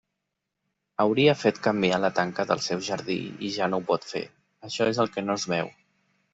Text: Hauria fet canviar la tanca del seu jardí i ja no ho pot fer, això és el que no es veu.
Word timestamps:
Hauria 1.03 1.35
fet 1.41 1.59
canviar 1.67 1.99
la 2.07 2.11
tanca 2.21 2.47
del 2.53 2.65
seu 2.69 2.83
jardí 2.89 3.19
i 3.51 3.53
ja 3.61 3.71
no 3.75 3.83
ho 3.83 3.87
pot 3.93 4.11
fer, 4.15 4.25
això 4.71 4.93
és 4.95 5.05
el 5.07 5.15
que 5.17 5.29
no 5.31 5.41
es 5.41 5.51
veu. 5.57 5.75